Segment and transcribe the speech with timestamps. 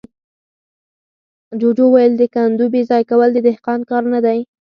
[1.59, 4.39] جوجو وويل: د کندو بېځايه کول د دهقان کار نه دی.